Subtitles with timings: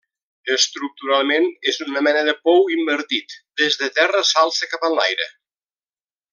[0.53, 5.33] Estructuralment és una mena de pou invertit, des de terra s'alça cap enlaire.